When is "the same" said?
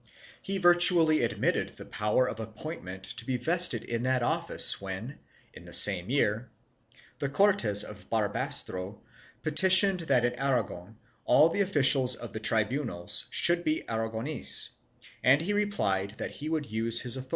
5.65-6.09